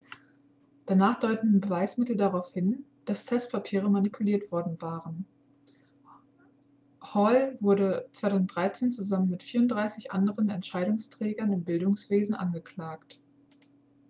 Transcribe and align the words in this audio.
danach 0.87 1.19
deuteten 1.19 1.61
beweismittel 1.61 2.17
darauf 2.17 2.49
hin 2.53 2.85
dass 3.05 3.27
testpapiere 3.27 3.87
manipuliert 3.87 4.51
worden 4.51 4.81
waren 4.81 5.27
hall 7.03 7.55
wurde 7.59 8.09
2013 8.11 8.89
zusammen 8.89 9.29
mit 9.29 9.43
34 9.43 10.11
anderen 10.11 10.49
entscheidungsträgern 10.49 11.53
im 11.53 11.63
bildungswesen 11.63 12.33
angeklagt 12.33 13.19